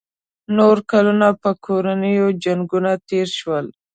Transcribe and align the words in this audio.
نور 0.57 0.77
کلونه 0.91 1.27
په 1.41 1.49
کورنیو 1.65 2.27
جنګونو 2.43 2.93
تېر 3.09 3.27
شول. 3.39 3.65